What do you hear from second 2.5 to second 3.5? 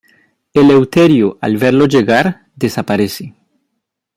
desaparece.